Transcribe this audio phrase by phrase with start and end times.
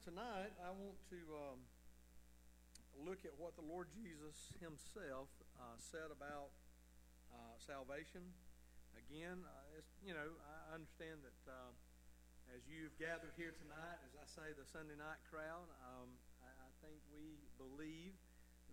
[0.00, 1.60] tonight I want to um,
[3.04, 5.28] look at what the Lord Jesus Himself
[5.60, 6.56] uh, said about
[7.28, 8.24] uh, salvation.
[8.96, 11.72] Again, uh, you know, I understand that uh,
[12.56, 16.08] as you've gathered here tonight, as I say, the Sunday night crowd, um,
[16.40, 18.16] I, I, think we believe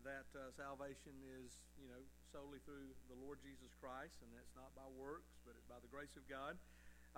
[0.08, 1.12] that uh, salvation
[1.44, 2.00] is, you know,
[2.32, 6.16] solely through the Lord Jesus Christ, and that's not by works, but by the grace
[6.16, 6.56] of God.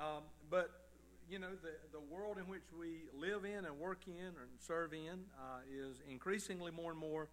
[0.02, 0.89] Um, but
[1.29, 4.93] you know, the, the world in which we live in and work in and serve
[4.93, 7.29] in uh, is increasingly more and more,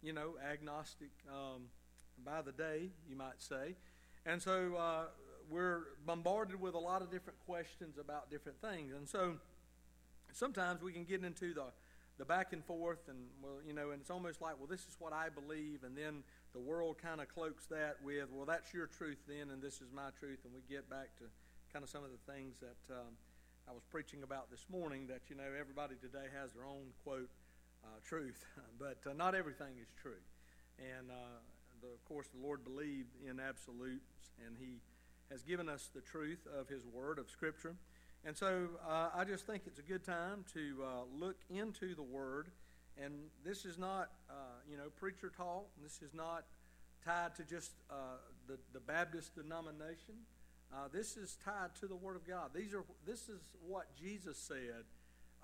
[0.00, 1.62] you know, agnostic um,
[2.24, 3.74] by the day, you might say.
[4.24, 5.04] And so uh,
[5.50, 8.92] we're bombarded with a lot of different questions about different things.
[8.94, 9.34] And so
[10.32, 11.64] sometimes we can get into the,
[12.18, 14.94] the back and forth, and, well, you know, and it's almost like, well, this is
[15.00, 18.86] what I believe, and then the world kind of cloaks that with, well, that's your
[18.86, 21.24] truth then, and this is my truth, and we get back to
[21.72, 22.94] kind of some of the things that.
[22.94, 23.16] Um,
[23.72, 27.30] I was preaching about this morning that, you know, everybody today has their own, quote,
[27.82, 28.44] uh, truth,
[28.78, 30.20] but uh, not everything is true.
[30.76, 31.14] And, uh,
[31.80, 34.82] the, of course, the Lord believed in absolutes, and He
[35.30, 37.74] has given us the truth of His Word, of Scripture.
[38.26, 42.02] And so uh, I just think it's a good time to uh, look into the
[42.02, 42.48] Word.
[43.02, 44.10] And this is not,
[44.70, 45.64] you know, preacher talk.
[45.82, 46.44] This is not
[47.06, 47.72] tied to just
[48.46, 50.26] the, the Baptist denomination.
[50.72, 52.50] Uh, this is tied to the Word of God.
[52.54, 54.84] These are, this is what Jesus said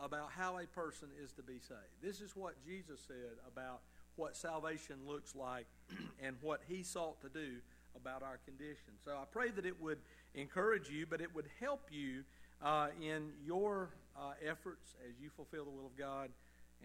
[0.01, 2.01] about how a person is to be saved.
[2.03, 3.81] This is what Jesus said about
[4.17, 5.67] what salvation looks like
[6.23, 7.57] and what he sought to do
[7.95, 8.95] about our condition.
[9.05, 9.99] So I pray that it would
[10.35, 12.25] encourage you, but it would help you
[12.63, 16.31] uh, in your uh, efforts as you fulfill the will of God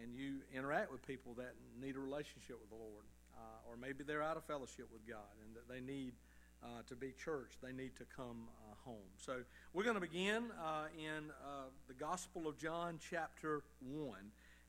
[0.01, 3.05] and you interact with people that need a relationship with the Lord,
[3.37, 6.13] uh, or maybe they're out of fellowship with God and that they need
[6.63, 9.09] uh, to be church, they need to come uh, home.
[9.17, 9.37] So
[9.73, 14.17] we're going to begin uh, in uh, the Gospel of John, chapter 1.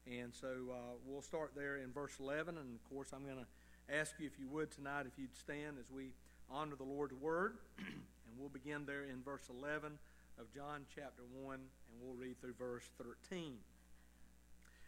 [0.06, 2.58] And so uh, we'll start there in verse 11.
[2.58, 5.76] And of course, I'm going to ask you if you would tonight, if you'd stand
[5.78, 6.10] as we
[6.50, 7.54] honor the Lord's word.
[7.78, 9.92] and we'll begin there in verse 11
[10.38, 11.62] of John chapter 1, and
[12.02, 13.54] we'll read through verse 13.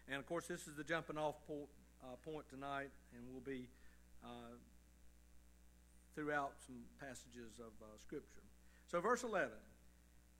[0.08, 1.68] And of course, this is the jumping off point,
[2.02, 3.68] uh, point tonight, and we'll be
[6.16, 8.42] throughout some passages of uh, Scripture.
[8.90, 9.50] So, verse 11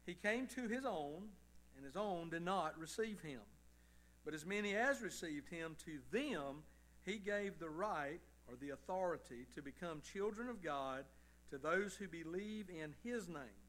[0.07, 1.29] He came to his own,
[1.77, 3.43] and his own did not receive him.
[4.25, 6.65] But as many as received him, to them
[7.05, 11.05] he gave the right or the authority to become children of God
[11.51, 13.63] to those who believe in his name,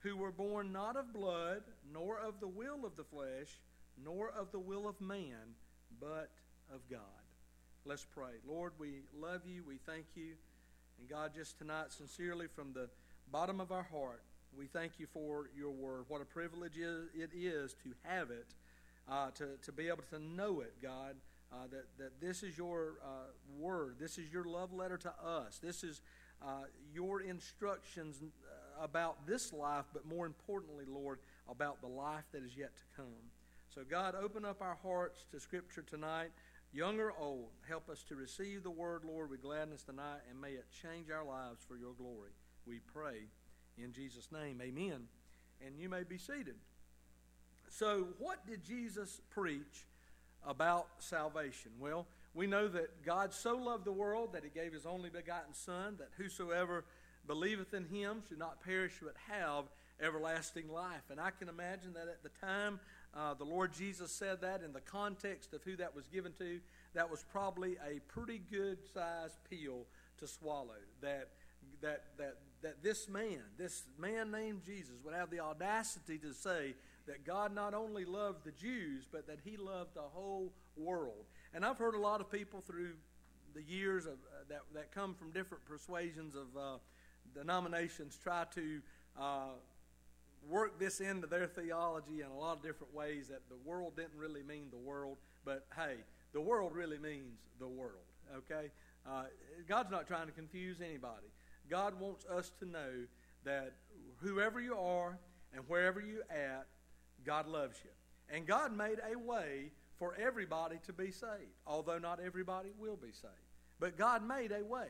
[0.00, 3.60] who were born not of blood, nor of the will of the flesh,
[4.04, 5.56] nor of the will of man,
[6.00, 6.30] but
[6.72, 7.00] of God.
[7.84, 8.34] Let's pray.
[8.46, 9.64] Lord, we love you.
[9.66, 10.34] We thank you.
[10.98, 12.88] And God, just tonight, sincerely from the
[13.30, 14.22] bottom of our heart,
[14.56, 16.04] we thank you for your word.
[16.08, 18.46] What a privilege it is to have it,
[19.08, 21.14] uh, to, to be able to know it, God.
[21.50, 23.96] Uh, that, that this is your uh, word.
[23.98, 25.58] This is your love letter to us.
[25.62, 26.02] This is
[26.42, 32.42] uh, your instructions uh, about this life, but more importantly, Lord, about the life that
[32.44, 33.30] is yet to come.
[33.74, 36.30] So, God, open up our hearts to Scripture tonight
[36.72, 40.52] young or old, help us to receive the word, Lord, with gladness tonight, and may
[40.52, 42.30] it change our lives for your glory.
[42.66, 43.28] We pray
[43.82, 44.60] in Jesus' name.
[44.62, 45.08] Amen.
[45.64, 46.56] And you may be seated.
[47.70, 49.86] So, what did Jesus preach
[50.46, 51.72] about salvation?
[51.78, 55.54] Well, we know that God so loved the world that he gave his only begotten
[55.54, 56.84] Son, that whosoever
[57.26, 59.64] believeth in him should not perish but have
[60.00, 61.02] everlasting life.
[61.10, 62.80] And I can imagine that at the time
[63.16, 66.60] uh, the Lord Jesus said that in the context of who that was given to,
[66.94, 69.86] that was probably a pretty good sized pill
[70.18, 70.76] to swallow.
[71.00, 71.30] That,
[71.80, 76.74] that, that, that this man, this man named Jesus, would have the audacity to say
[77.06, 81.24] that God not only loved the Jews, but that he loved the whole world.
[81.54, 82.92] And I've heard a lot of people through
[83.54, 86.76] the years of, uh, that, that come from different persuasions of uh,
[87.34, 88.80] denominations try to
[90.44, 93.96] uh, work this into their theology in a lot of different ways that the world
[93.96, 95.96] didn't really mean the world, but hey,
[96.32, 98.04] the world really means the world,
[98.36, 98.70] okay?
[99.06, 99.24] Uh,
[99.68, 101.26] God's not trying to confuse anybody.
[101.70, 103.06] God wants us to know
[103.44, 103.72] that
[104.20, 105.18] whoever you are
[105.54, 106.66] and wherever you're at,
[107.24, 107.90] God loves you.
[108.34, 113.12] And God made a way for everybody to be saved, although not everybody will be
[113.12, 113.34] saved.
[113.80, 114.88] But God made a way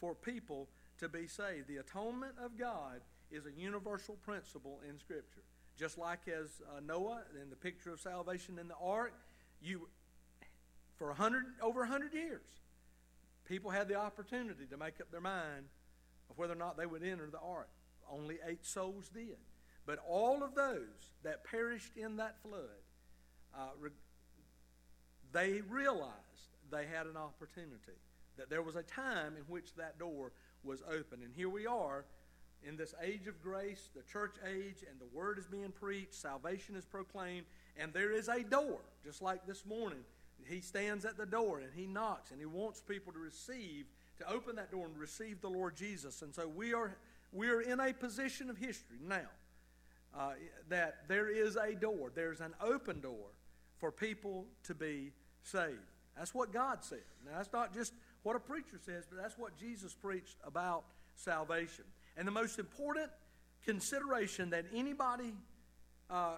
[0.00, 0.68] for people
[0.98, 1.68] to be saved.
[1.68, 3.00] The atonement of God
[3.30, 5.42] is a universal principle in Scripture.
[5.76, 9.12] Just like as uh, Noah in the picture of salvation in the ark,
[9.62, 9.88] you
[10.96, 12.42] for a hundred over a hundred years,
[13.48, 15.66] people had the opportunity to make up their mind
[16.30, 17.68] of whether or not they would enter the ark.
[18.10, 19.36] Only eight souls did.
[19.86, 22.82] But all of those that perished in that flood,
[23.54, 23.90] uh, re-
[25.32, 26.12] they realized
[26.70, 27.98] they had an opportunity,
[28.36, 30.32] that there was a time in which that door
[30.62, 31.22] was open.
[31.22, 32.04] And here we are
[32.66, 36.76] in this age of grace, the church age, and the word is being preached, salvation
[36.76, 37.46] is proclaimed,
[37.76, 40.00] and there is a door, just like this morning.
[40.48, 43.86] He stands at the door and he knocks and he wants people to receive,
[44.18, 46.22] to open that door and receive the Lord Jesus.
[46.22, 46.96] And so we are,
[47.32, 49.28] we are in a position of history now
[50.16, 50.32] uh,
[50.68, 53.26] that there is a door, there's an open door
[53.78, 55.12] for people to be
[55.42, 55.78] saved.
[56.16, 57.04] That's what God said.
[57.24, 60.84] Now, that's not just what a preacher says, but that's what Jesus preached about
[61.14, 61.84] salvation.
[62.18, 63.10] And the most important
[63.64, 65.32] consideration that anybody
[66.10, 66.34] uh,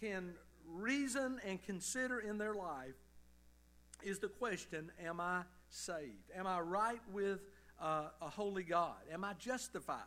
[0.00, 0.32] can
[0.66, 2.94] reason and consider in their life
[4.02, 6.30] is the question Am I saved?
[6.34, 7.40] Am I right with
[7.80, 8.96] uh, a holy God?
[9.12, 9.98] Am I justified?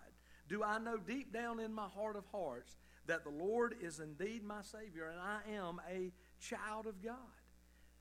[0.49, 4.43] Do I know deep down in my heart of hearts that the Lord is indeed
[4.43, 7.15] my Savior and I am a child of God?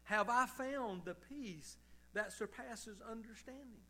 [0.05, 1.77] Have I found the peace
[2.15, 3.86] that surpasses understanding?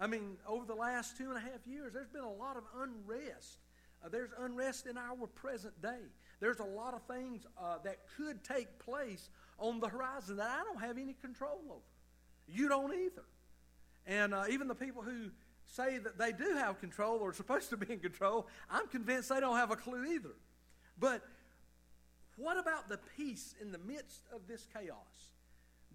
[0.00, 2.62] I mean, over the last two and a half years, there's been a lot of
[2.80, 3.58] unrest.
[4.02, 6.00] Uh, there's unrest in our present day.
[6.40, 10.62] There's a lot of things uh, that could take place on the horizon that I
[10.64, 11.80] don't have any control over.
[12.48, 13.24] You don't either.
[14.06, 15.30] And uh, even the people who
[15.66, 19.28] say that they do have control or are supposed to be in control, I'm convinced
[19.28, 20.34] they don't have a clue either.
[20.98, 21.22] But
[22.36, 24.96] what about the peace in the midst of this chaos?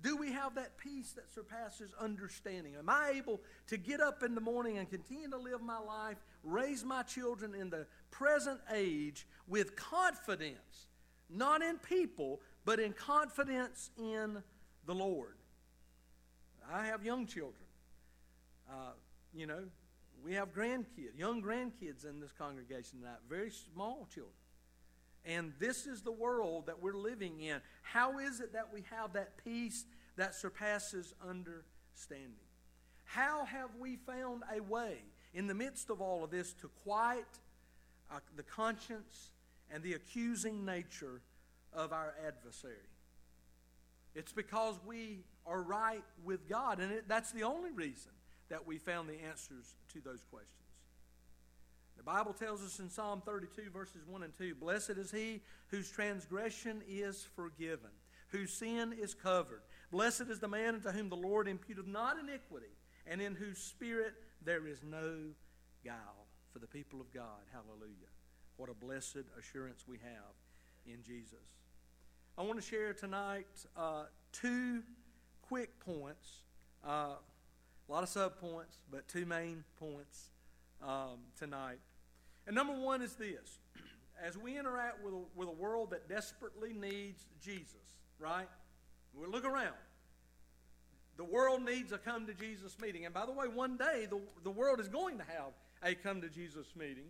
[0.02, 2.76] Do we have that peace that surpasses understanding?
[2.78, 6.18] Am I able to get up in the morning and continue to live my life,
[6.44, 10.88] raise my children in the present age with confidence,
[11.30, 14.44] not in people, but in confidence in
[14.86, 15.36] the Lord?
[16.72, 17.64] I have young children.
[18.70, 18.92] Uh,
[19.34, 19.64] you know,
[20.24, 24.34] we have grandkids, young grandkids in this congregation tonight, very small children.
[25.26, 27.60] And this is the world that we're living in.
[27.82, 29.86] How is it that we have that peace
[30.18, 32.36] that surpasses understanding?
[33.06, 35.00] How have we found a way
[35.34, 37.26] in the midst of all of this to quiet
[38.12, 39.32] uh, the conscience
[39.72, 41.22] and the accusing nature
[41.74, 42.76] of our adversary?
[44.14, 48.12] It's because we are right with God, and it, that's the only reason
[48.50, 50.65] that we found the answers to those questions.
[52.06, 56.84] Bible tells us in Psalm 32, verses 1 and 2 Blessed is he whose transgression
[56.88, 57.90] is forgiven,
[58.28, 59.62] whose sin is covered.
[59.92, 64.14] Blessed is the man unto whom the Lord imputeth not iniquity, and in whose spirit
[64.44, 65.16] there is no
[65.84, 66.28] guile.
[66.54, 68.12] For the people of God, hallelujah.
[68.58, 70.36] What a blessed assurance we have
[70.86, 71.34] in Jesus.
[72.38, 74.84] I want to share tonight uh, two
[75.42, 76.44] quick points.
[76.86, 77.16] Uh,
[77.88, 80.30] a lot of sub points, but two main points
[80.82, 81.80] um, tonight.
[82.48, 83.60] And number one is this
[84.24, 88.48] as we interact with a, with a world that desperately needs Jesus, right?
[89.14, 89.76] We look around.
[91.18, 93.06] The world needs a come to Jesus meeting.
[93.06, 95.54] And by the way, one day the, the world is going to have
[95.84, 97.08] a come to Jesus meeting.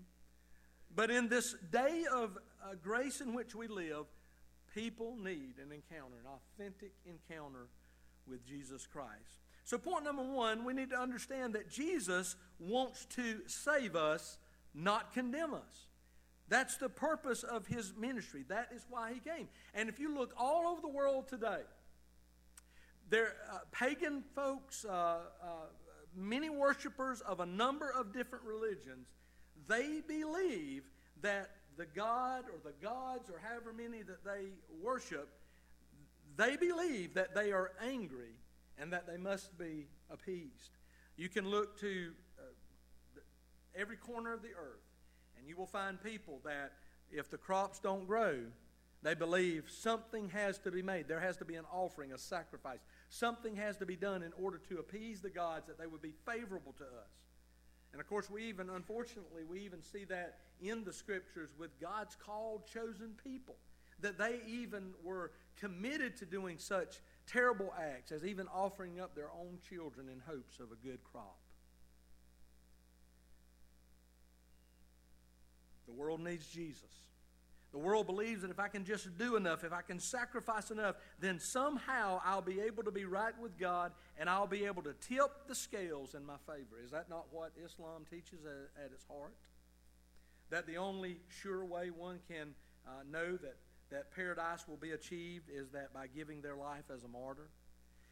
[0.96, 4.06] But in this day of uh, grace in which we live,
[4.74, 7.68] people need an encounter, an authentic encounter
[8.28, 9.42] with Jesus Christ.
[9.64, 14.38] So, point number one, we need to understand that Jesus wants to save us,
[14.76, 15.88] not condemn us.
[16.48, 18.44] That's the purpose of his ministry.
[18.50, 19.48] That is why he came.
[19.74, 21.62] And if you look all over the world today,
[23.10, 25.48] there uh, pagan folks, uh, uh,
[26.16, 29.08] many worshippers of a number of different religions,
[29.68, 30.84] they believe
[31.22, 34.50] that the God or the gods or however many that they
[34.82, 35.30] worship,
[36.38, 38.36] they believe that they are angry
[38.78, 40.78] and that they must be appeased.
[41.18, 42.12] You can look to
[43.78, 44.84] every corner of the earth,
[45.38, 46.74] and you will find people that
[47.12, 48.40] if the crops don't grow,
[49.04, 51.08] they believe something has to be made.
[51.08, 52.80] There has to be an offering, a sacrifice.
[53.10, 56.14] Something has to be done in order to appease the gods that they would be
[56.26, 57.12] favorable to us.
[57.92, 62.16] And of course, we even, unfortunately, we even see that in the scriptures with God's
[62.16, 63.56] called, chosen people,
[64.02, 69.30] that they even were committed to doing such terrible acts as even offering up their
[69.40, 71.38] own children in hopes of a good crop.
[75.88, 76.90] The world needs Jesus.
[77.76, 80.96] The world believes that if I can just do enough, if I can sacrifice enough,
[81.20, 84.94] then somehow I'll be able to be right with God and I'll be able to
[84.94, 86.80] tip the scales in my favor.
[86.82, 89.34] Is that not what Islam teaches at, its heart?
[90.52, 92.56] That the only sure way one can
[92.88, 93.58] uh, know that
[93.92, 97.50] that paradise will be achieved is that by giving their life as a martyr.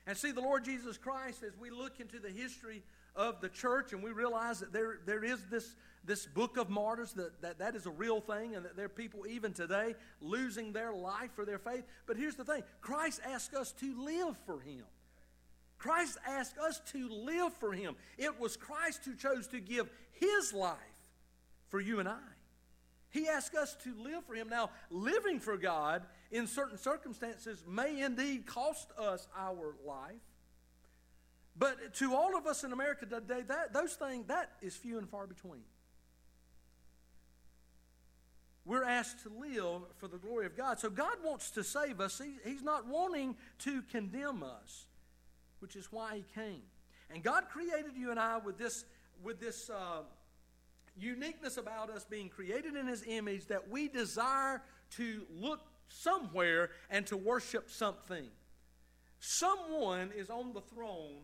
[0.06, 2.84] And see, the Lord Jesus Christ, as we look into the history
[3.15, 7.13] of the church, and we realize that there, there is this, this book of martyrs,
[7.13, 10.74] that, that that is a real thing, and that there are people even today losing
[10.74, 11.84] their life for their faith.
[12.05, 14.84] But here's the thing Christ asked us to live for Him.
[15.77, 17.96] Christ asked us to live for Him.
[18.17, 20.77] It was Christ who chose to give His life
[21.70, 22.20] for you and I.
[23.10, 24.50] He asked us to live for Him.
[24.50, 30.15] Now, living for God in certain circumstances may indeed cost us our life.
[31.55, 35.07] But to all of us in America today, that, those things, that is few and
[35.07, 35.62] far between.
[38.65, 40.79] We're asked to live for the glory of God.
[40.79, 42.19] So God wants to save us.
[42.24, 44.86] He, he's not wanting to condemn us,
[45.60, 46.62] which is why He came.
[47.13, 48.86] And God created you and I with this,
[49.22, 50.03] with this uh,
[50.98, 57.05] uniqueness about us being created in His image that we desire to look somewhere and
[57.07, 58.27] to worship something.
[59.19, 61.19] Someone is on the throne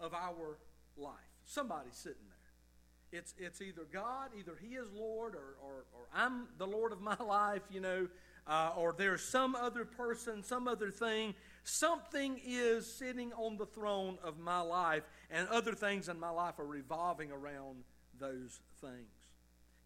[0.00, 0.58] of our
[0.96, 1.14] life.
[1.44, 3.20] Somebody's sitting there.
[3.20, 7.00] It's, it's either God, either He is Lord, or, or, or I'm the Lord of
[7.00, 8.08] my life, you know,
[8.46, 11.34] uh, or there's some other person, some other thing.
[11.64, 16.58] Something is sitting on the throne of my life, and other things in my life
[16.58, 17.84] are revolving around
[18.18, 19.08] those things.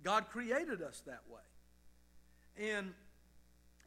[0.02, 1.40] God created us that way.
[2.70, 2.92] And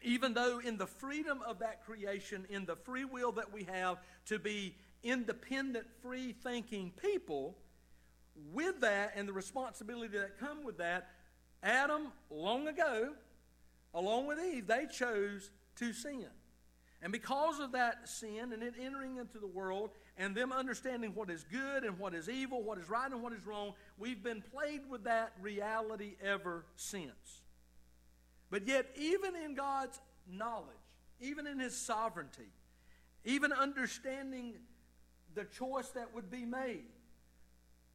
[0.02, 3.98] even though in the freedom of that creation, in the free will that we have
[4.28, 7.56] to be independent, free thinking people,
[8.52, 11.08] with that and the responsibility that come with that,
[11.64, 13.14] Adam, long ago,
[13.94, 16.28] along with Eve, they chose to sin.
[17.02, 21.30] And because of that sin and it entering into the world and them understanding what
[21.30, 24.44] is good and what is evil, what is right and what is wrong, we've been
[24.54, 27.44] plagued with that reality ever since.
[28.50, 30.66] But yet, even in God's knowledge,
[31.20, 32.50] even in His sovereignty,
[33.24, 34.56] even understanding
[35.36, 36.86] the choice that would be made.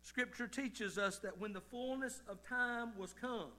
[0.02, 3.50] Scripture teaches us that when the fullness of time was come,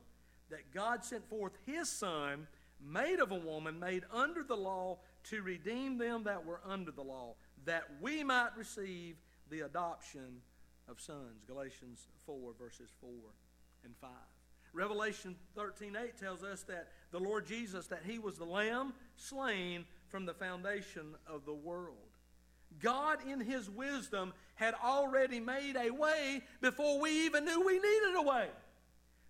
[0.49, 2.47] that God sent forth His Son,
[2.83, 7.03] made of a woman, made under the law, to redeem them that were under the
[7.03, 7.35] law,
[7.65, 9.17] that we might receive
[9.49, 10.41] the adoption
[10.89, 11.43] of sons.
[11.47, 13.09] Galatians 4, verses 4
[13.83, 14.09] and 5.
[14.73, 19.85] Revelation 13 8 tells us that the Lord Jesus, that He was the Lamb slain
[20.07, 22.10] from the foundation of the world.
[22.79, 28.15] God, in His wisdom, had already made a way before we even knew we needed
[28.15, 28.47] a way.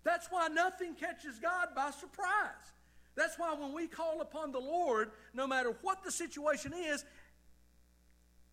[0.04, 2.72] That's why nothing catches God by surprise.
[3.14, 7.04] That's why when we call upon the Lord, no matter what the situation is,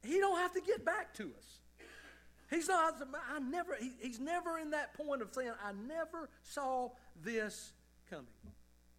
[0.03, 1.60] He don't have to get back to us.
[2.50, 2.96] He's not,
[3.31, 6.89] I never, he, he's never in that point of saying, I never saw
[7.24, 7.74] this
[8.10, 8.25] coming.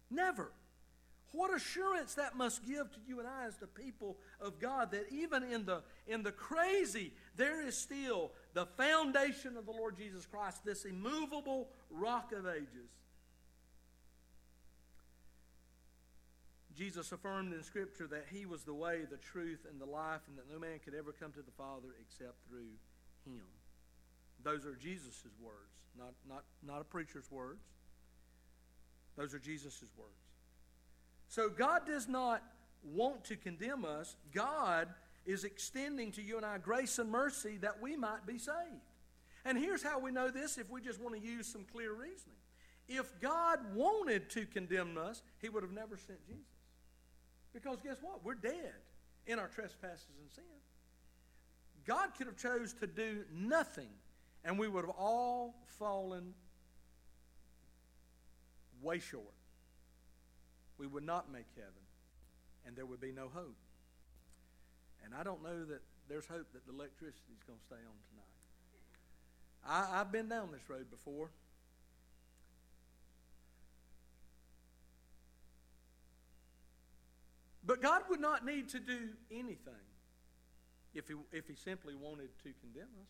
[0.09, 0.51] Never.
[1.31, 5.05] What assurance that must give to you and I as the people of God that
[5.11, 10.25] even in the, in the crazy, there is still the foundation of the Lord Jesus
[10.25, 12.89] Christ, this immovable rock of ages.
[16.75, 20.37] Jesus affirmed in Scripture that He was the way, the truth, and the life, and
[20.37, 22.71] that no man could ever come to the Father except through
[23.25, 23.43] Him.
[24.43, 25.55] Those are Jesus' words,
[25.97, 27.61] not, not, not a preacher's words.
[29.15, 30.30] Those are Jesus' words.
[31.31, 32.43] So God does not
[32.83, 34.17] want to condemn us.
[34.33, 34.89] God
[35.25, 38.83] is extending to you and I grace and mercy that we might be saved.
[39.45, 42.35] And here's how we know this if we just want to use some clear reasoning.
[42.89, 46.43] If God wanted to condemn us, He would have never sent Jesus.
[47.53, 48.25] Because guess what?
[48.25, 48.73] We're dead
[49.25, 50.43] in our trespasses and sin.
[51.87, 53.87] God could have chose to do nothing,
[54.43, 56.33] and we would have all fallen
[58.81, 59.31] way short
[60.81, 61.85] we would not make heaven,
[62.65, 63.55] and there would be no hope.
[65.05, 67.97] And I don't know that there's hope that the electricity is going to stay on
[68.09, 68.25] tonight.
[69.63, 71.29] I, I've been down this road before.
[77.63, 79.85] But God would not need to do anything
[80.95, 83.07] if he, if he simply wanted to condemn us.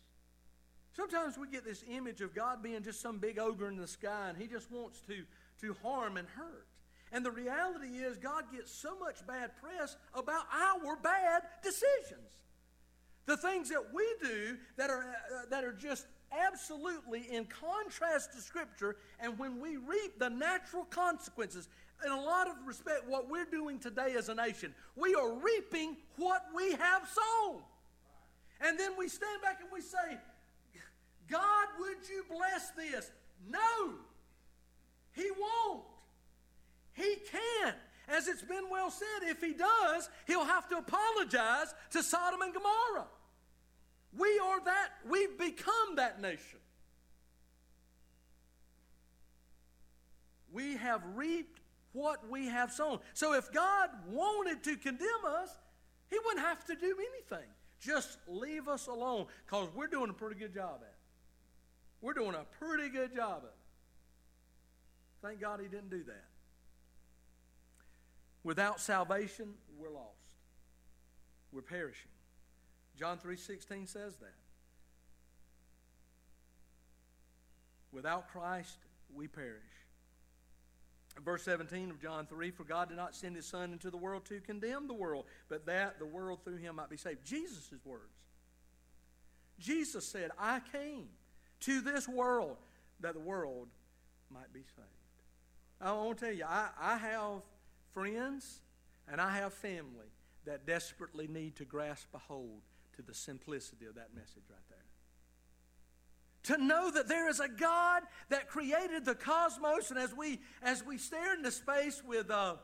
[0.94, 4.28] Sometimes we get this image of God being just some big ogre in the sky
[4.28, 5.24] and he just wants to,
[5.62, 6.66] to harm and hurt.
[7.12, 12.38] And the reality is, God gets so much bad press about our bad decisions.
[13.26, 18.40] The things that we do that are, uh, that are just absolutely in contrast to
[18.40, 21.68] Scripture, and when we reap the natural consequences,
[22.04, 25.96] in a lot of respect, what we're doing today as a nation, we are reaping
[26.16, 27.60] what we have sown.
[28.60, 30.18] And then we stand back and we say,
[31.30, 33.10] God, would you bless this?
[33.48, 33.94] No,
[35.12, 35.84] He won't.
[36.94, 37.76] He can't.
[38.08, 42.52] As it's been well said, if he does, he'll have to apologize to Sodom and
[42.52, 43.06] Gomorrah.
[44.18, 46.58] We are that, we've become that nation.
[50.52, 51.60] We have reaped
[51.92, 52.98] what we have sown.
[53.14, 55.48] So if God wanted to condemn us,
[56.10, 57.48] He wouldn't have to do anything.
[57.80, 60.94] Just leave us alone because we're doing a pretty good job at it.
[62.02, 63.54] We're doing a pretty good job at it.
[65.22, 66.24] Thank God He didn't do that.
[68.44, 70.08] Without salvation, we're lost.
[71.52, 72.10] We're perishing.
[72.96, 74.34] John 3:16 says that.
[77.92, 78.78] Without Christ,
[79.14, 79.62] we perish.
[81.20, 84.24] Verse 17 of John 3 For God did not send his Son into the world
[84.26, 87.24] to condemn the world, but that the world through him might be saved.
[87.24, 88.14] Jesus' words.
[89.58, 91.08] Jesus said, I came
[91.60, 92.56] to this world
[93.00, 93.68] that the world
[94.30, 94.88] might be saved.
[95.80, 97.42] I want to tell you, I, I have
[97.92, 98.60] friends
[99.10, 100.06] and I have family
[100.44, 102.62] that desperately need to grasp a hold
[102.96, 104.78] to the simplicity of that message right there
[106.44, 110.84] to know that there is a God that created the cosmos, and as we as
[110.84, 112.56] we stare into space with uh,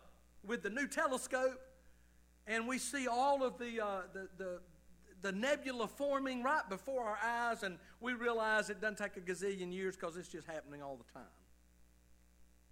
[0.44, 1.60] with the new telescope,
[2.46, 4.60] and we see all of the, uh, the the
[5.20, 9.72] the nebula forming right before our eyes, and we realize it doesn't take a gazillion
[9.72, 11.30] years because it's just happening all the time.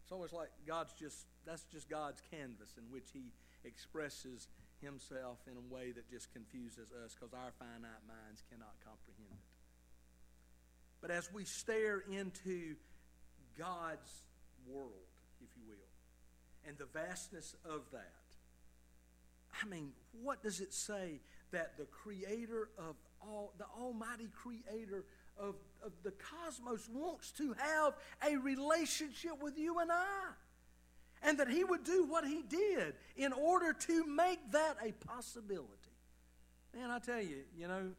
[0.03, 3.33] It's almost like God's just that's just God's canvas in which He
[3.65, 4.49] expresses
[4.83, 9.57] Himself in a way that just confuses us because our finite minds cannot comprehend it.
[11.01, 12.75] But as we stare into
[13.57, 14.11] God's
[14.67, 14.91] world,
[15.41, 18.13] if you will, and the vastness of that,
[19.63, 21.21] I mean, what does it say
[21.53, 25.05] that the creator of all, the almighty creator
[25.39, 27.95] of, of the cosmos wants to have
[28.29, 30.31] a relationship with you and I?
[31.23, 35.71] And that he would do what he did in order to make that a possibility.
[36.75, 37.91] Man, I tell you, you know,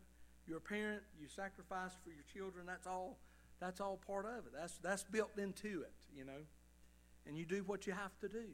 [0.48, 3.18] you're a parent, you sacrifice for your children, that's all
[3.60, 4.54] that's all part of it.
[4.54, 6.46] That's that's built into it, you know.
[7.26, 8.46] And you do what you have to do.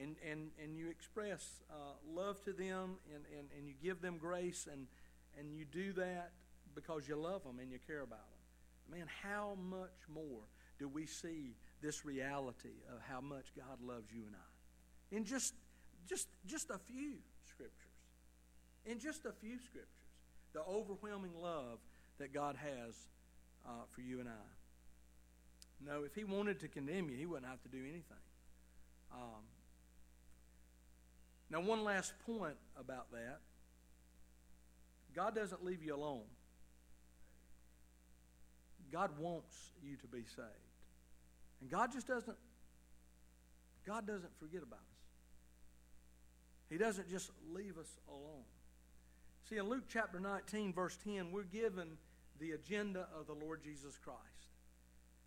[0.00, 1.74] And and, and you express uh,
[2.10, 4.86] love to them and, and, and you give them grace and
[5.38, 6.32] and you do that
[6.74, 8.98] because you love them and you care about them.
[8.98, 14.22] Man, how much more do we see this reality of how much God loves you
[14.26, 15.16] and I?
[15.16, 15.54] In just
[16.08, 17.78] just just a few scriptures.
[18.86, 19.88] In just a few scriptures
[20.54, 21.78] the overwhelming love
[22.18, 22.94] that God has
[23.66, 25.84] uh, for you and I.
[25.84, 28.24] No, if He wanted to condemn you, He wouldn't have to do anything.
[29.12, 29.42] Um,
[31.50, 33.40] now, one last point about that
[35.14, 36.24] God doesn't leave you alone.
[38.90, 40.63] God wants you to be saved.
[41.60, 42.36] And God just doesn't
[43.86, 45.04] God doesn't forget about us.
[46.70, 48.44] He doesn't just leave us alone.
[49.48, 51.98] See, in Luke chapter 19, verse 10, we're given
[52.40, 54.18] the agenda of the Lord Jesus Christ.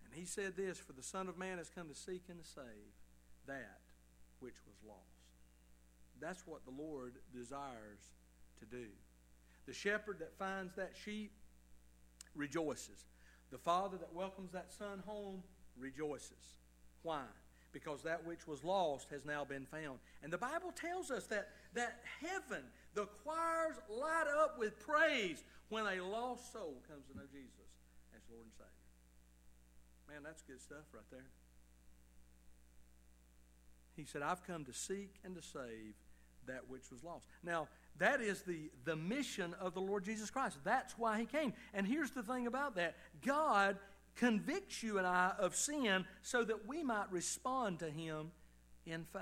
[0.03, 2.49] And he said this For the Son of Man has come to seek and to
[2.49, 2.95] save
[3.45, 3.81] that
[4.39, 5.01] which was lost.
[6.19, 7.99] That's what the Lord desires
[8.59, 8.87] to do.
[9.67, 11.31] The shepherd that finds that sheep
[12.35, 13.05] rejoices.
[13.51, 15.43] The father that welcomes that son home
[15.79, 16.55] rejoices.
[17.03, 17.23] Why?
[17.71, 19.99] Because that which was lost has now been found.
[20.23, 22.63] And the Bible tells us that, that heaven,
[22.95, 27.69] the choirs light up with praise when a lost soul comes to know Jesus
[28.15, 30.13] as Lord and Savior.
[30.13, 31.27] Man, that's good stuff right there.
[33.95, 35.95] He said, I've come to seek and to save
[36.45, 37.27] that which was lost.
[37.43, 37.67] Now,
[37.99, 40.57] that is the, the mission of the Lord Jesus Christ.
[40.63, 41.53] That's why he came.
[41.73, 43.77] And here's the thing about that God
[44.17, 48.31] convicts you and I of sin so that we might respond to him
[48.85, 49.21] in faith.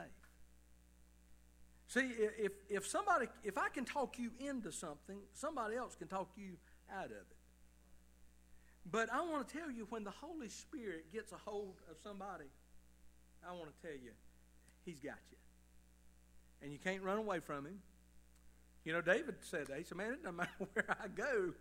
[1.87, 6.29] See, if, if somebody, if I can talk you into something, somebody else can talk
[6.35, 6.57] you
[6.91, 7.35] out of it.
[8.89, 12.45] But I want to tell you, when the Holy Spirit gets a hold of somebody,
[13.47, 14.11] I want to tell you,
[14.83, 15.37] He's got you.
[16.61, 17.79] And you can't run away from Him.
[18.83, 19.77] You know, David said that.
[19.77, 21.53] He said, Man, it doesn't matter where I go,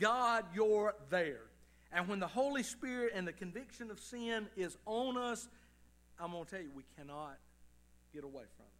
[0.00, 1.42] God, you're there.
[1.92, 5.48] And when the Holy Spirit and the conviction of sin is on us,
[6.20, 7.38] I'm going to tell you, we cannot
[8.12, 8.78] get away from it.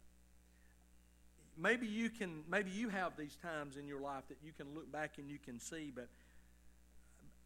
[1.61, 4.89] Maybe you can maybe you have these times in your life that you can look
[4.91, 6.07] back and you can see but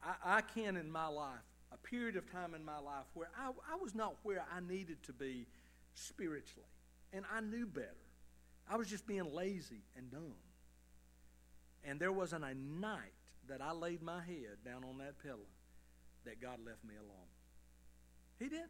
[0.03, 3.47] i, I can in my life a period of time in my life where I,
[3.47, 5.47] I was not where i needed to be
[5.95, 6.67] spiritually
[7.11, 7.87] and i knew better.
[8.69, 10.35] I was just being lazy and dumb.
[11.83, 13.11] And there wasn't a night
[13.47, 15.49] that i laid my head down on that pillow
[16.25, 17.29] that god left me alone
[18.39, 18.69] he didn't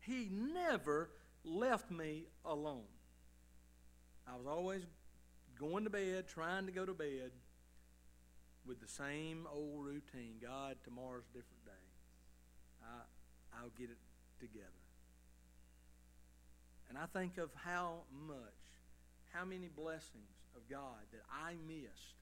[0.00, 1.10] he never
[1.44, 2.84] left me alone
[4.32, 4.82] I was always
[5.58, 7.32] going to bed, trying to go to bed,
[8.64, 10.34] with the same old routine.
[10.40, 11.86] God, tomorrow's a different day.
[12.84, 13.98] I, I'll get it
[14.38, 14.66] together.
[16.88, 18.36] And I think of how much,
[19.32, 22.19] how many blessings of God that I missed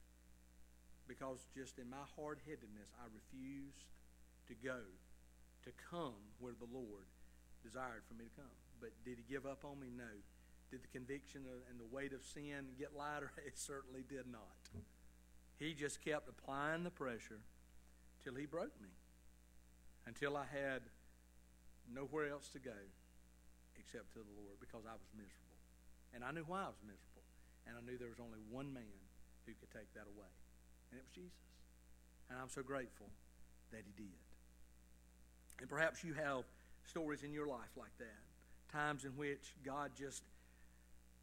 [1.09, 3.89] because just in my hard headedness, I refused
[4.45, 4.77] to go,
[5.65, 7.09] to come where the Lord
[7.65, 8.57] desired for me to come.
[8.79, 9.89] But did He give up on me?
[9.89, 10.13] No.
[10.69, 13.33] Did the conviction and the weight of sin get lighter?
[13.49, 14.61] It certainly did not.
[15.57, 17.41] He just kept applying the pressure
[18.23, 18.93] till He broke me,
[20.05, 20.85] until I had
[21.89, 22.77] nowhere else to go
[23.81, 25.57] except to the Lord because I was miserable.
[26.13, 27.25] And I knew why I was miserable.
[27.65, 29.01] And I knew there was only one man
[29.45, 30.29] who could take that away
[30.91, 31.49] and it was Jesus.
[32.29, 33.07] And I'm so grateful
[33.71, 34.19] that He did.
[35.59, 36.43] And perhaps you have
[36.87, 38.21] stories in your life like that,
[38.71, 40.23] times in which God just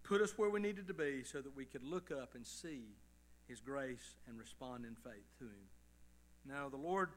[0.04, 2.82] put us where we needed to be so that we could look up and see
[3.48, 5.66] His grace and respond in faith to Him.
[6.46, 7.10] Now, the Lord,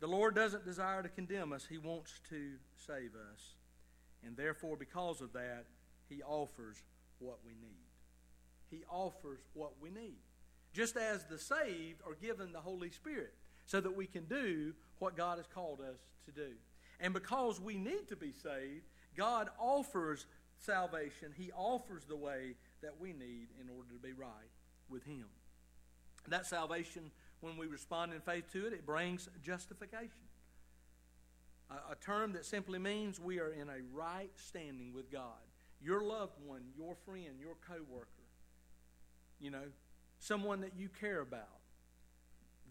[0.00, 2.52] the Lord doesn't desire to condemn us; He wants to
[2.86, 3.54] save us,
[4.24, 5.64] and therefore, because of that,
[6.08, 6.76] He offers
[7.18, 7.86] what we need.
[8.70, 10.18] He offers what we need
[10.72, 13.34] just as the saved are given the Holy Spirit
[13.66, 16.52] so that we can do what God has called us to do.
[17.00, 18.84] And because we need to be saved,
[19.16, 20.26] God offers
[20.58, 21.32] salvation.
[21.36, 24.28] He offers the way that we need in order to be right
[24.88, 25.26] with Him.
[26.28, 30.22] That salvation, when we respond in faith to it, it brings justification.
[31.70, 35.42] A, a term that simply means we are in a right standing with God.
[35.80, 38.06] Your loved one, your friend, your coworker,
[39.40, 39.64] you know,
[40.22, 41.48] someone that you care about.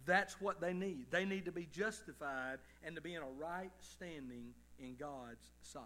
[0.06, 1.08] That's what they need.
[1.12, 5.84] They need to be justified and to be in a right standing in God's sight.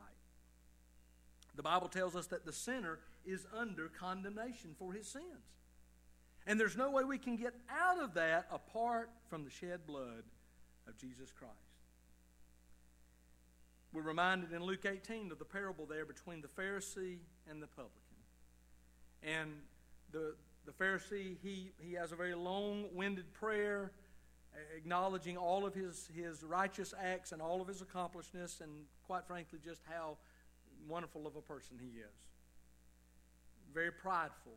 [1.56, 5.26] The Bible tells us that the sinner is under condemnation for his sins.
[6.48, 10.24] And there's no way we can get out of that apart from the shed blood
[10.88, 11.54] of Jesus Christ.
[13.92, 17.18] We're reminded in Luke 18 of the parable there between the Pharisee
[17.50, 18.00] and the publican.
[19.24, 19.52] And
[20.12, 23.92] the, the Pharisee, he, he has a very long winded prayer
[24.76, 28.72] acknowledging all of his, his righteous acts and all of his accomplishments, and
[29.06, 30.18] quite frankly, just how
[30.88, 32.14] wonderful of a person he is.
[33.74, 34.54] Very prideful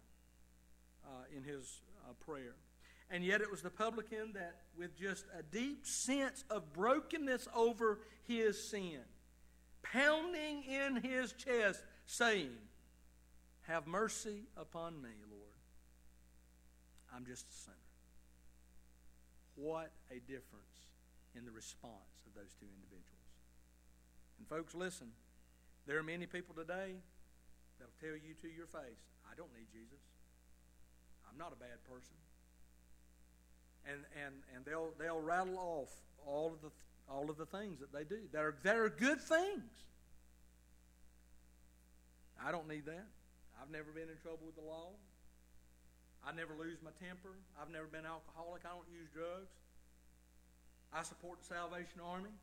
[1.04, 2.54] uh, in his uh, prayer.
[3.10, 8.00] And yet it was the publican that, with just a deep sense of brokenness over
[8.26, 9.00] his sin,
[9.82, 12.50] pounding in his chest, saying,
[13.62, 15.08] Have mercy upon me.
[17.14, 17.88] I'm just a sinner.
[19.56, 20.86] What a difference
[21.34, 23.28] in the response of those two individuals.
[24.38, 25.08] And, folks, listen,
[25.86, 26.94] there are many people today
[27.78, 29.98] that'll tell you to your face, I don't need Jesus.
[31.30, 32.16] I'm not a bad person.
[33.86, 35.90] And, and, and they'll, they'll rattle off
[36.26, 36.70] all of, the,
[37.10, 39.72] all of the things that they do that are, that are good things.
[42.44, 43.06] I don't need that.
[43.60, 44.90] I've never been in trouble with the law.
[46.28, 47.32] I never lose my temper.
[47.56, 48.68] I've never been alcoholic.
[48.68, 49.48] I don't use drugs.
[50.92, 52.36] I support the Salvation Army.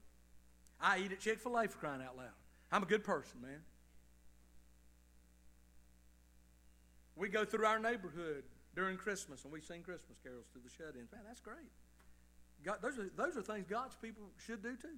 [0.82, 2.34] I eat at Chick fil A for crying out loud.
[2.72, 3.62] I'm a good person, man.
[7.16, 8.44] We go through our neighborhood
[8.76, 11.12] during Christmas and we sing Christmas carols to the shut ins.
[11.12, 11.70] Man, that's great.
[12.66, 14.98] God, those, are, those are things God's people should do too,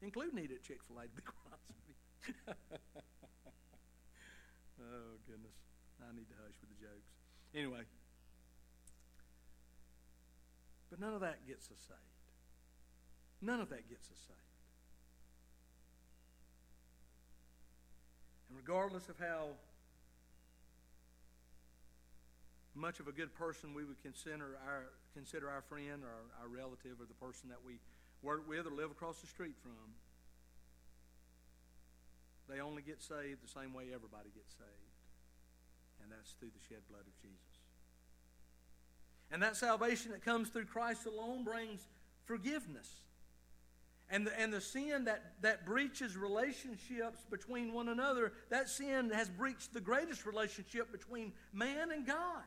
[0.00, 1.94] including eat at Chick fil A, to be honest with you.
[4.88, 5.52] oh, goodness.
[6.00, 6.69] I need to hush.
[7.54, 7.82] Anyway.
[10.90, 12.00] But none of that gets us saved.
[13.42, 14.38] None of that gets us saved.
[18.48, 19.54] And regardless of how
[22.74, 26.48] much of a good person we would consider our consider our friend or our, our
[26.48, 27.78] relative or the person that we
[28.22, 29.94] work with or live across the street from,
[32.48, 34.99] they only get saved the same way everybody gets saved
[36.02, 37.38] and that's through the shed blood of Jesus.
[39.30, 41.86] And that salvation that comes through Christ alone brings
[42.24, 42.88] forgiveness.
[44.10, 49.28] And the, and the sin that, that breaches relationships between one another, that sin has
[49.28, 52.42] breached the greatest relationship between man and God.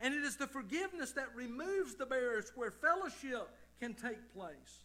[0.00, 4.82] And it is the forgiveness that removes the barriers where fellowship can take place.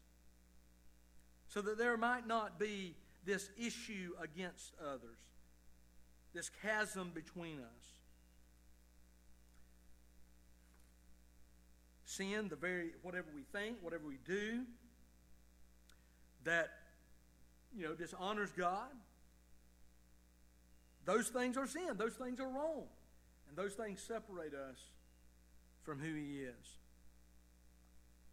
[1.47, 5.17] So that there might not be this issue against others
[6.33, 7.85] this chasm between us.
[12.05, 14.63] Sin, the very whatever we think, whatever we do,
[16.43, 16.69] that
[17.75, 18.89] you know dishonors God.
[21.05, 21.97] Those things are sin.
[21.97, 22.83] Those things are wrong.
[23.47, 24.77] And those things separate us
[25.83, 26.77] from who He is.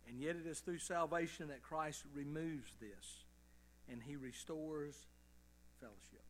[0.09, 3.25] And yet it is through salvation that Christ removes this
[3.91, 4.95] and he restores
[5.81, 6.26] fellowship.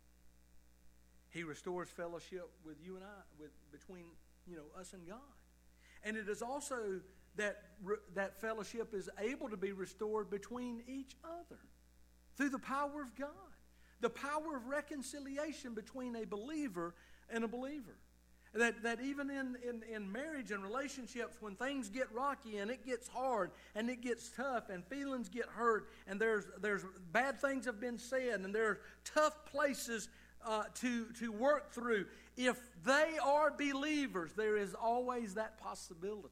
[1.36, 4.06] He restores fellowship with you and I, with between
[4.46, 5.18] you know us and God.
[6.02, 7.00] And it is also
[7.36, 7.62] that
[8.14, 11.60] that fellowship is able to be restored between each other
[12.38, 13.28] through the power of God.
[14.00, 16.94] The power of reconciliation between a believer
[17.28, 17.98] and a believer.
[18.54, 22.86] That, that even in, in, in marriage and relationships, when things get rocky and it
[22.86, 27.66] gets hard and it gets tough and feelings get hurt and there's, there's bad things
[27.66, 30.08] have been said and there are tough places
[30.44, 36.28] uh, to, to work through, if they are believers, there is always that possibility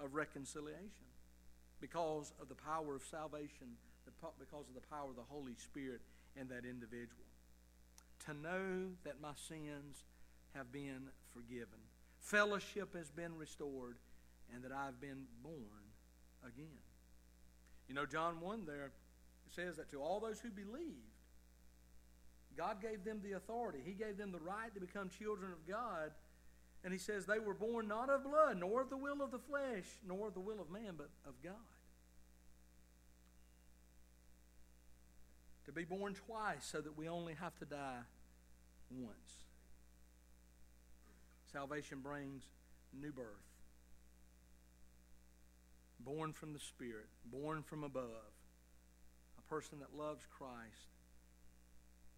[0.00, 1.06] of reconciliation
[1.80, 3.76] because of the power of salvation,
[4.38, 6.00] because of the power of the Holy Spirit
[6.40, 7.24] in that individual.
[8.26, 10.04] To know that my sins
[10.54, 11.78] have been forgiven.
[12.20, 13.98] Fellowship has been restored,
[14.52, 15.84] and that I've been born
[16.44, 16.80] again.
[17.88, 18.90] You know, John 1 there
[19.54, 21.15] says that to all those who believed,
[22.56, 23.80] God gave them the authority.
[23.84, 26.12] He gave them the right to become children of God.
[26.84, 29.38] And he says they were born not of blood, nor of the will of the
[29.38, 31.54] flesh, nor of the will of man, but of God.
[35.66, 38.02] To be born twice so that we only have to die
[38.90, 39.44] once.
[41.52, 42.44] Salvation brings
[42.92, 43.26] new birth.
[45.98, 48.32] Born from the Spirit, born from above.
[49.38, 50.95] A person that loves Christ.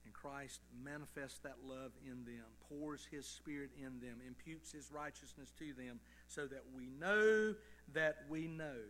[0.09, 5.53] And Christ manifests that love in them, pours His Spirit in them, imputes His righteousness
[5.59, 7.55] to them, so that we know
[7.93, 8.89] that we know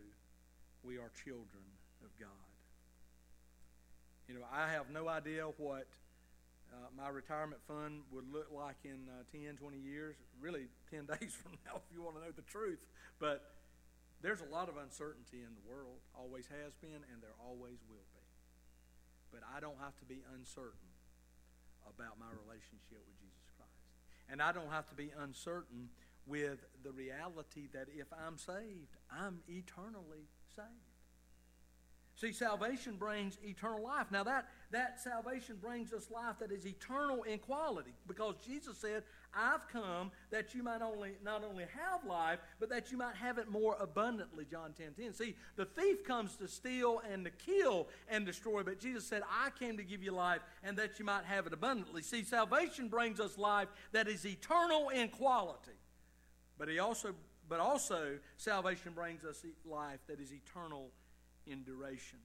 [0.84, 1.66] we are children
[2.04, 2.28] of God.
[4.28, 5.88] You know, I have no idea what
[6.72, 11.34] uh, my retirement fund would look like in uh, 10, 20 years, really 10 days
[11.34, 12.86] from now, if you want to know the truth.
[13.18, 13.42] But
[14.22, 18.06] there's a lot of uncertainty in the world, always has been, and there always will
[18.14, 18.22] be.
[19.32, 20.87] But I don't have to be uncertain
[21.94, 23.84] about my relationship with Jesus Christ.
[24.28, 25.88] And I don't have to be uncertain
[26.26, 30.87] with the reality that if I'm saved, I'm eternally saved.
[32.20, 34.08] See, salvation brings eternal life.
[34.10, 39.04] Now, that, that salvation brings us life that is eternal in quality because Jesus said,
[39.32, 43.38] I've come that you might only, not only have life, but that you might have
[43.38, 45.14] it more abundantly, John 10 10.
[45.14, 49.50] See, the thief comes to steal and to kill and destroy, but Jesus said, I
[49.50, 52.02] came to give you life and that you might have it abundantly.
[52.02, 55.70] See, salvation brings us life that is eternal in quality.
[56.58, 57.14] But he also,
[57.48, 60.90] but also salvation brings us life that is eternal
[61.50, 62.18] in duration.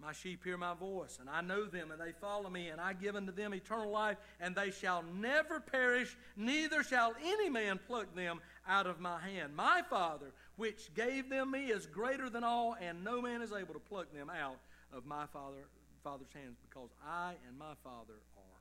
[0.00, 2.94] My sheep hear my voice, and I know them, and they follow me, and I
[2.94, 8.14] give unto them eternal life, and they shall never perish, neither shall any man pluck
[8.14, 9.54] them out of my hand.
[9.54, 13.74] My Father, which gave them me, is greater than all, and no man is able
[13.74, 14.56] to pluck them out
[14.90, 15.66] of my Father,
[16.02, 18.60] Father's hands, because I and my Father are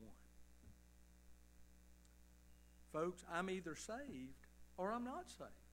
[0.00, 0.12] one.
[2.94, 4.46] Folks, I'm either saved
[4.78, 5.67] or I'm not saved.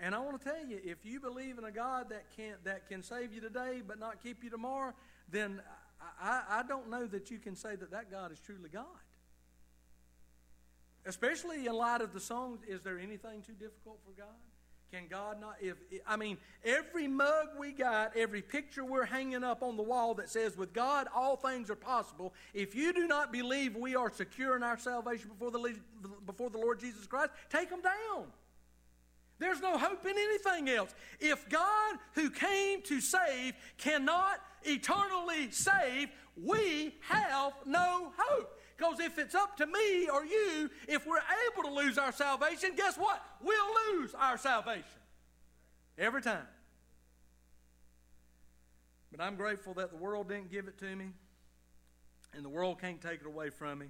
[0.00, 2.88] And I want to tell you, if you believe in a God that can that
[2.88, 4.92] can save you today but not keep you tomorrow,
[5.30, 5.60] then
[6.20, 8.84] I, I don't know that you can say that that God is truly God.
[11.06, 14.34] Especially in light of the song, is there anything too difficult for God?
[14.90, 15.56] Can God not?
[15.60, 15.76] If
[16.06, 20.28] I mean, every mug we got, every picture we're hanging up on the wall that
[20.28, 24.56] says, "With God, all things are possible." If you do not believe we are secure
[24.56, 25.76] in our salvation before the
[26.26, 28.26] before the Lord Jesus Christ, take them down.
[29.38, 30.94] There's no hope in anything else.
[31.20, 38.60] If God, who came to save, cannot eternally save, we have no hope.
[38.76, 42.70] Because if it's up to me or you, if we're able to lose our salvation,
[42.76, 43.22] guess what?
[43.42, 44.84] We'll lose our salvation.
[45.96, 46.46] Every time.
[49.12, 51.12] But I'm grateful that the world didn't give it to me,
[52.32, 53.86] and the world can't take it away from me.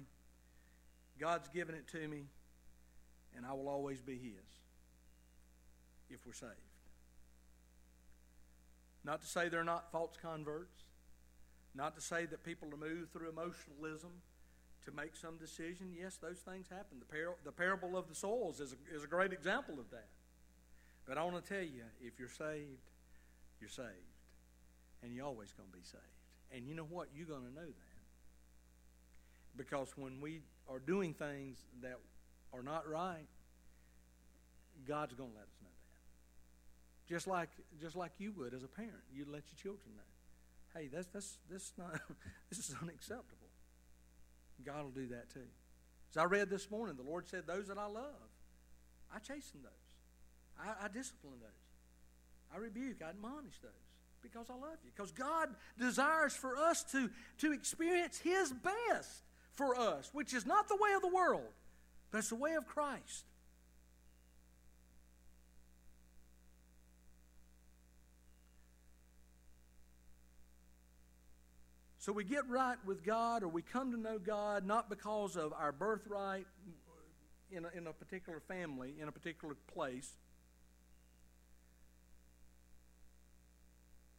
[1.19, 2.25] God's given it to me,
[3.35, 4.45] and I will always be His
[6.09, 6.51] if we're saved.
[9.03, 10.83] Not to say they're not false converts,
[11.75, 14.11] not to say that people are moved through emotionalism
[14.85, 15.93] to make some decision.
[15.99, 16.99] Yes, those things happen.
[16.99, 20.07] The, par- the parable of the soils is a, is a great example of that.
[21.07, 22.89] But I want to tell you if you're saved,
[23.59, 23.89] you're saved.
[25.03, 26.03] And you're always going to be saved.
[26.51, 27.09] And you know what?
[27.15, 27.95] You're going to know that.
[29.57, 31.99] Because when we are doing things that
[32.53, 33.27] are not right,
[34.87, 35.64] God's going to let us know.
[37.07, 38.93] Just like, just like you would as a parent.
[39.13, 40.79] You'd let your children know.
[40.79, 41.99] Hey, that's, that's, that's not,
[42.49, 43.49] this is unacceptable.
[44.65, 45.47] God will do that too.
[46.11, 48.29] As I read this morning, the Lord said, Those that I love,
[49.13, 49.71] I chasten those.
[50.59, 52.55] I, I discipline those.
[52.55, 53.71] I rebuke, I admonish those
[54.21, 54.91] because I love you.
[54.95, 60.67] Because God desires for us to, to experience His best for us, which is not
[60.67, 61.51] the way of the world,
[62.11, 63.25] but it's the way of Christ.
[72.05, 75.53] So we get right with God or we come to know God not because of
[75.53, 76.45] our birthright
[77.51, 80.11] in a, in a particular family, in a particular place.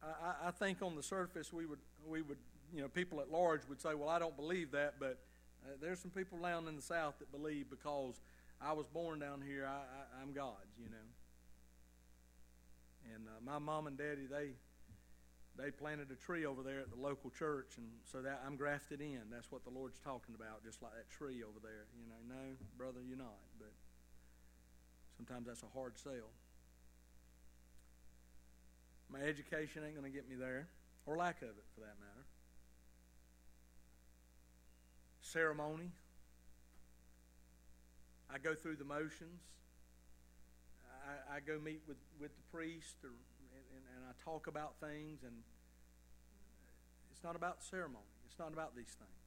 [0.03, 2.39] I, I think on the surface we would, we would,
[2.75, 5.19] you know, people at large would say, well, I don't believe that, but
[5.63, 8.19] uh, there's some people down in the South that believe because
[8.61, 10.97] I was born down here, I, I, I'm God's, you know.
[13.15, 14.49] And uh, my mom and daddy, they
[15.57, 19.01] they planted a tree over there at the local church, and so that I'm grafted
[19.01, 19.21] in.
[19.31, 21.85] That's what the Lord's talking about, just like that tree over there.
[21.99, 23.41] You know, no, brother, you're not.
[23.57, 23.71] But
[25.17, 26.29] sometimes that's a hard sell.
[29.09, 30.67] My education ain't going to get me there,
[31.05, 32.25] or lack of it, for that matter.
[35.21, 35.91] Ceremony.
[38.29, 39.41] I go through the motions.
[41.07, 43.11] I, I go meet with, with the priest or
[43.97, 45.33] and I talk about things, and
[47.11, 48.13] it's not about ceremony.
[48.29, 49.25] It's not about these things.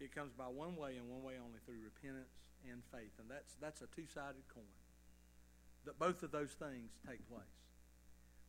[0.00, 2.34] It comes by one way and one way only through repentance
[2.66, 4.64] and faith, and that's that's a two-sided coin.
[5.84, 7.56] That both of those things take place.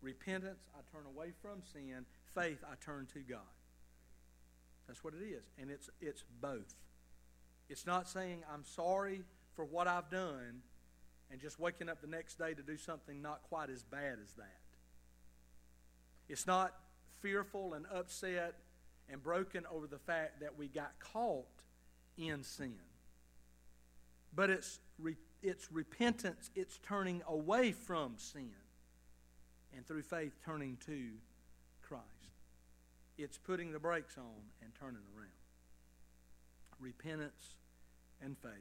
[0.02, 2.06] Repentance, I turn away from sin.
[2.34, 3.54] Faith, I turn to God.
[4.88, 6.74] That's what it is, and it's it's both.
[7.70, 9.24] It's not saying I'm sorry
[9.56, 10.64] for what I've done
[11.32, 14.34] and just waking up the next day to do something not quite as bad as
[14.34, 14.60] that.
[16.32, 16.74] It's not
[17.20, 18.56] fearful and upset
[19.10, 21.46] and broken over the fact that we got caught
[22.18, 22.80] in sin.
[24.34, 28.54] But it's, re- it's repentance, it's turning away from sin,
[29.76, 31.10] and through faith, turning to
[31.82, 32.06] Christ.
[33.18, 35.28] It's putting the brakes on and turning around.
[36.80, 37.56] Repentance
[38.22, 38.54] and faith.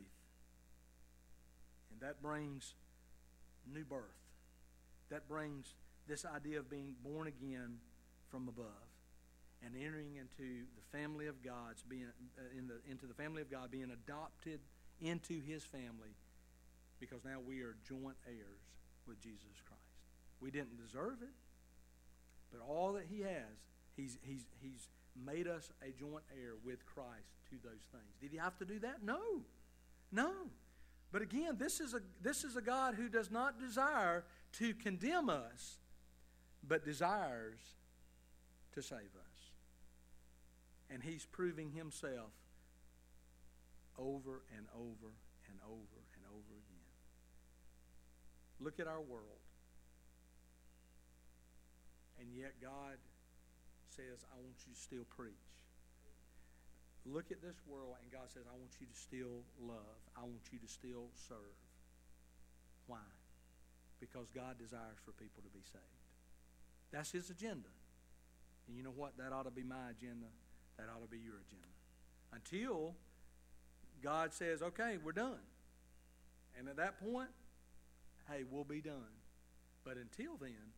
[1.93, 2.75] And that brings
[3.73, 4.03] new birth.
[5.09, 5.73] That brings
[6.11, 7.79] this idea of being born again
[8.29, 8.91] from above
[9.65, 12.07] and entering into the family of God's being
[12.39, 14.61] uh, in the into the family of God being adopted
[15.01, 16.17] into his family
[16.99, 18.63] because now we are joint heirs
[19.07, 19.81] with Jesus Christ.
[20.41, 21.35] We didn't deserve it,
[22.51, 23.57] but all that he has,
[23.97, 28.17] he's he's he's made us a joint heir with Christ to those things.
[28.21, 29.03] Did he have to do that?
[29.05, 29.21] No.
[30.11, 30.33] No.
[31.13, 35.29] But again, this is a this is a God who does not desire to condemn
[35.29, 35.80] us,
[36.67, 37.61] but desires
[38.75, 39.39] to save us.
[40.91, 42.33] And he's proving himself
[43.99, 45.13] over and over
[45.49, 46.91] and over and over again.
[48.61, 49.41] Look at our world.
[52.21, 52.99] And yet God
[53.89, 55.33] says, I want you to still preach.
[57.07, 59.99] Look at this world, and God says, I want you to still love.
[60.17, 61.57] I want you to still serve.
[62.87, 63.09] Why?
[64.01, 66.00] Because God desires for people to be saved.
[66.93, 67.69] That's His agenda.
[68.67, 69.17] And you know what?
[69.19, 70.27] That ought to be my agenda.
[70.77, 71.67] That ought to be your agenda.
[72.33, 72.95] Until
[74.03, 75.43] God says, okay, we're done.
[76.59, 77.31] And at that point,
[78.31, 79.13] hey, we'll be done.
[79.85, 80.73] But until then,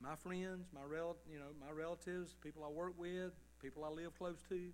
[0.00, 4.16] my friends, my rel- you know, my relatives, people I work with, people I live
[4.16, 4.70] close to,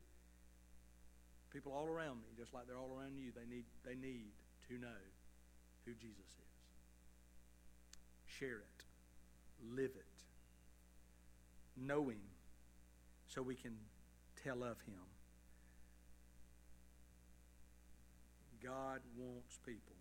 [1.52, 4.30] people all around me, just like they're all around you, they need, they need
[4.68, 5.00] to know
[5.84, 6.54] who Jesus is.
[8.26, 8.84] Share it.
[9.74, 10.15] Live it
[11.76, 12.20] knowing
[13.26, 13.76] so we can
[14.42, 15.04] tell of him.
[18.62, 19.94] God wants people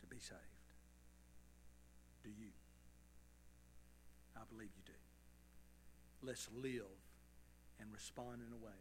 [0.00, 0.40] to be saved.
[2.22, 2.50] Do you?
[4.36, 6.26] I believe you do.
[6.26, 6.98] Let's live
[7.80, 8.80] and respond in a way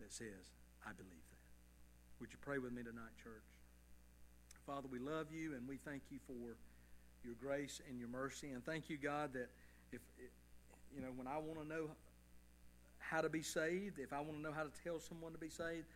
[0.00, 0.52] that says,
[0.86, 2.20] I believe that.
[2.20, 3.48] Would you pray with me tonight, church?
[4.66, 6.56] Father, we love you and we thank you for
[7.24, 8.50] your grace and your mercy.
[8.50, 9.48] And thank you, God, that
[9.92, 10.00] if
[10.94, 11.90] you know, when I want to know
[12.98, 15.50] how to be saved, if I want to know how to tell someone to be
[15.50, 15.86] saved,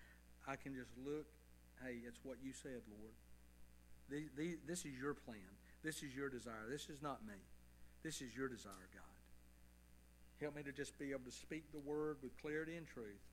[0.47, 1.27] I can just look,
[1.85, 3.15] hey, it's what you said, Lord.
[4.67, 5.51] This is your plan.
[5.83, 6.69] This is your desire.
[6.71, 7.35] This is not me.
[8.03, 9.03] This is your desire, God.
[10.41, 13.25] Help me to just be able to speak the word with clarity and truth.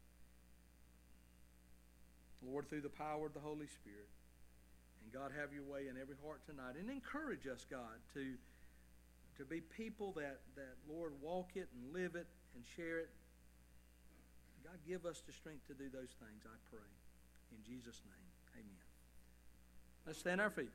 [2.41, 4.09] Lord, through the power of the Holy Spirit.
[5.03, 6.76] And God, have your way in every heart tonight.
[6.80, 8.36] And encourage us, God, to
[9.38, 13.09] to be people that, that, Lord, walk it and live it and share it.
[14.63, 16.89] God, give us the strength to do those things, I pray.
[17.51, 18.88] In Jesus' name, amen.
[20.05, 20.71] Let's stand our feet.